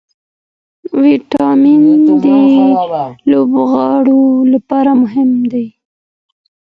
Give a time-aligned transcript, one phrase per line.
[1.01, 2.29] ویټامن ډي د
[3.31, 4.21] لوبغاړو
[4.53, 5.67] لپاره مهم دی.